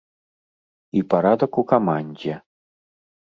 [1.01, 2.35] І парадак у камандзе.